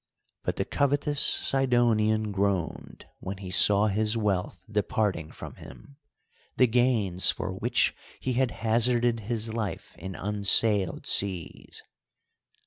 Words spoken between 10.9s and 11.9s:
seas.